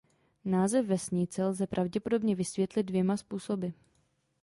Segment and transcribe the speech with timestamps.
[0.45, 3.67] Název vesnice lze pravděpodobně vysvětlit dvěma způsoby.